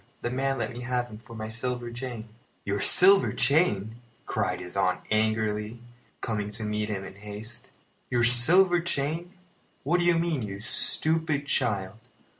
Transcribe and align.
The 0.23 0.31
man 0.31 0.57
let 0.57 0.71
me 0.73 0.79
have 0.81 1.09
him 1.09 1.19
for 1.19 1.35
my 1.35 1.47
silver 1.47 1.91
chain." 1.91 2.29
"Your 2.65 2.79
silver 2.81 3.31
chain!" 3.31 3.97
cried 4.25 4.59
his 4.59 4.75
aunt 4.75 5.01
angrily, 5.11 5.79
coming 6.21 6.49
to 6.53 6.63
meet 6.63 6.89
him 6.89 7.03
in 7.03 7.17
haste. 7.17 7.69
"Your 8.09 8.23
silver 8.23 8.79
chain! 8.79 9.33
What 9.83 9.99
do 9.99 10.05
you 10.07 10.17
mean, 10.17 10.41
you 10.41 10.59
stupid 10.59 11.45
child? 11.45 11.99